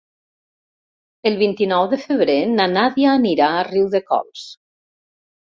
El 1.31 1.37
vint-i-nou 1.41 1.85
de 1.91 1.99
febrer 2.05 2.39
na 2.55 2.67
Nàdia 2.73 3.13
anirà 3.19 3.53
a 3.59 3.69
Riudecols. 3.71 4.49